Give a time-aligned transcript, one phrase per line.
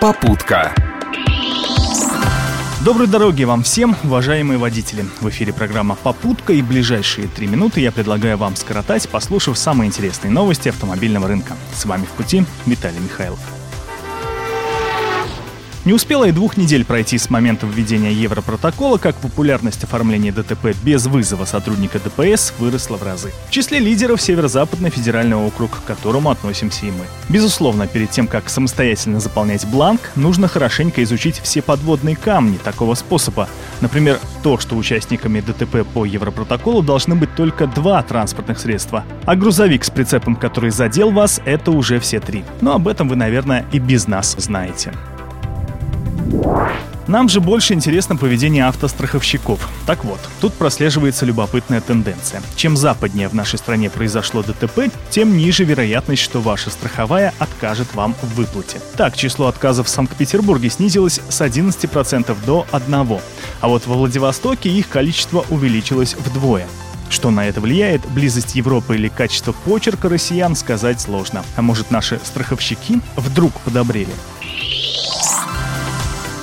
[0.00, 0.74] Попутка.
[2.82, 5.04] Доброй дороги вам всем, уважаемые водители.
[5.20, 10.30] В эфире программа «Попутка» и ближайшие три минуты я предлагаю вам скоротать, послушав самые интересные
[10.30, 11.54] новости автомобильного рынка.
[11.74, 13.40] С вами в пути Виталий Михайлов.
[15.86, 21.06] Не успело и двух недель пройти с момента введения Европротокола, как популярность оформления ДТП без
[21.06, 23.32] вызова сотрудника ДПС выросла в разы.
[23.48, 27.06] В числе лидеров Северо-Западный федеральный округ, к которому относимся и мы.
[27.30, 33.48] Безусловно, перед тем, как самостоятельно заполнять бланк, нужно хорошенько изучить все подводные камни такого способа.
[33.80, 39.82] Например, то, что участниками ДТП по Европротоколу должны быть только два транспортных средства, а грузовик
[39.82, 42.44] с прицепом, который задел вас, это уже все три.
[42.60, 44.92] Но об этом вы, наверное, и без нас знаете.
[47.10, 49.68] Нам же больше интересно поведение автостраховщиков.
[49.84, 52.40] Так вот, тут прослеживается любопытная тенденция.
[52.54, 58.14] Чем западнее в нашей стране произошло ДТП, тем ниже вероятность, что ваша страховая откажет вам
[58.22, 58.80] в выплате.
[58.96, 63.20] Так, число отказов в Санкт-Петербурге снизилось с 11% до 1%,
[63.60, 66.68] а вот во Владивостоке их количество увеличилось вдвое.
[67.08, 71.42] Что на это влияет, близость Европы или качество почерка россиян сказать сложно.
[71.56, 74.12] А может наши страховщики вдруг подобрели?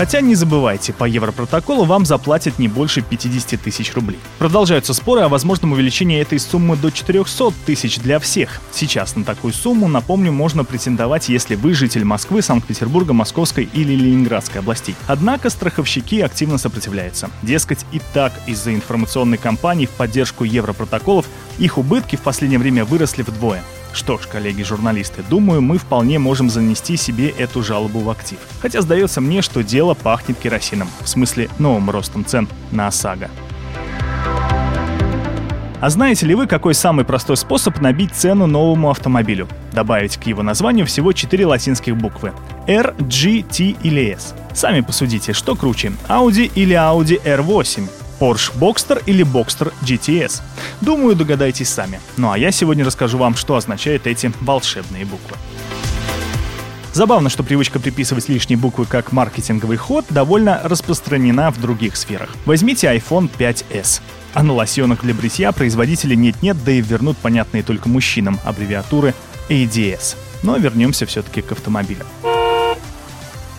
[0.00, 4.18] Хотя не забывайте, по Европротоколу вам заплатят не больше 50 тысяч рублей.
[4.38, 8.62] Продолжаются споры о возможном увеличении этой суммы до 400 тысяч для всех.
[8.72, 14.62] Сейчас на такую сумму, напомню, можно претендовать, если вы житель Москвы, Санкт-Петербурга, Московской или Ленинградской
[14.62, 14.94] областей.
[15.06, 17.28] Однако страховщики активно сопротивляются.
[17.42, 21.26] Дескать, и так из-за информационной кампании в поддержку Европротоколов
[21.58, 23.62] их убытки в последнее время выросли вдвое.
[23.92, 28.38] Что ж, коллеги-журналисты, думаю, мы вполне можем занести себе эту жалобу в актив.
[28.60, 33.30] Хотя сдается мне, что дело пахнет керосином, в смысле новым ростом цен на ОСАГО.
[35.80, 39.48] А знаете ли вы, какой самый простой способ набить цену новому автомобилю?
[39.72, 42.32] Добавить к его названию всего 4 латинских буквы.
[42.66, 44.34] R, G, T или S.
[44.52, 47.88] Сами посудите, что круче, Audi или Audi R8?
[48.20, 50.42] Porsche Boxster или Boxster GTS?
[50.80, 52.00] Думаю, догадаетесь сами.
[52.16, 55.36] Ну а я сегодня расскажу вам, что означают эти волшебные буквы.
[56.92, 62.30] Забавно, что привычка приписывать лишние буквы как маркетинговый ход довольно распространена в других сферах.
[62.46, 64.00] Возьмите iPhone 5s.
[64.34, 69.14] А на лосьонах для бритья производители нет-нет, да и вернут понятные только мужчинам аббревиатуры
[69.48, 70.16] ADS.
[70.42, 72.06] Но вернемся все-таки к автомобилям.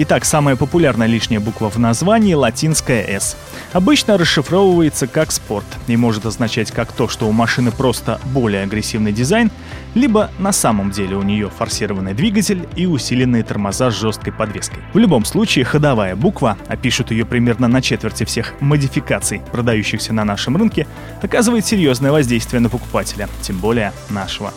[0.00, 3.36] Итак, самая популярная лишняя буква в названии— латинская «S».
[3.72, 9.10] Обычно расшифровывается как «спорт» и может означать как то, что у машины просто более агрессивный
[9.10, 9.50] дизайн,
[9.96, 14.84] либо на самом деле у нее форсированный двигатель и усиленные тормоза с жесткой подвеской.
[14.94, 20.24] В любом случае, ходовая буква, а пишут ее примерно на четверти всех модификаций, продающихся на
[20.24, 20.86] нашем рынке,
[21.22, 24.52] оказывает серьезное воздействие на покупателя, тем более нашего.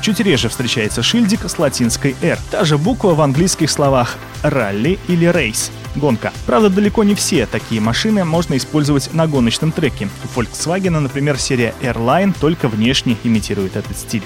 [0.00, 2.38] Чуть реже встречается шильдик с латинской «R».
[2.50, 6.32] Та же буква в английских словах «ралли» или «рейс»— гонка.
[6.46, 10.08] Правда, далеко не все такие машины можно использовать на гоночном треке.
[10.24, 14.22] У Volkswagen, например, серия Airline только внешне имитирует этот стиль.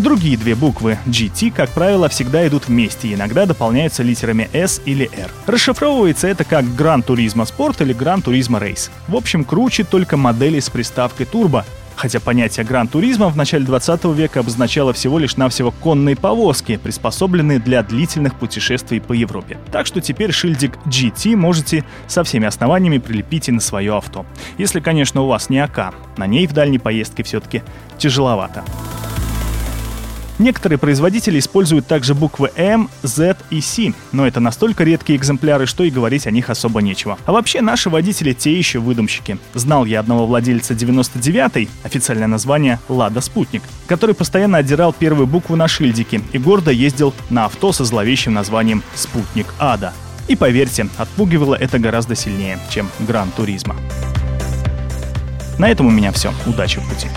[0.00, 5.30] Другие две буквы GT, как правило, всегда идут вместе иногда дополняются литерами S или R.
[5.46, 8.88] Расшифровывается это как Gran Turismo Sport или Gran Turismo Race.
[9.08, 11.64] В общем, круче только модели с приставкой Turbo,
[12.00, 17.82] хотя понятие гран-туризма в начале 20 века обозначало всего лишь навсего конные повозки, приспособленные для
[17.82, 19.58] длительных путешествий по Европе.
[19.70, 24.24] Так что теперь шильдик GT можете со всеми основаниями прилепить и на свое авто.
[24.56, 27.62] Если, конечно, у вас не АК, на ней в дальней поездке все-таки
[27.98, 28.64] тяжеловато.
[30.40, 35.84] Некоторые производители используют также буквы М, Z и C, но это настолько редкие экземпляры, что
[35.84, 37.18] и говорить о них особо нечего.
[37.26, 39.38] А вообще наши водители те еще выдумщики.
[39.52, 45.68] Знал я одного владельца 99-й, официальное название «Лада Спутник», который постоянно отдирал первую букву на
[45.68, 49.92] шильдике и гордо ездил на авто со зловещим названием «Спутник Ада».
[50.26, 53.76] И поверьте, отпугивало это гораздо сильнее, чем Гран Туризма.
[55.58, 56.32] На этом у меня все.
[56.46, 57.08] Удачи в пути.